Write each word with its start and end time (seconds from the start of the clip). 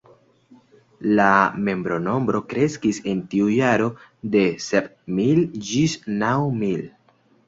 La 1.17 1.25
membronombro 1.65 2.39
kreskis 2.53 2.99
en 3.11 3.21
tiu 3.33 3.49
jaro 3.55 3.89
de 4.37 4.41
sep 4.69 4.87
mil 5.19 5.43
ĝis 5.69 5.95
naŭ 6.25 6.33
mil. 6.63 6.83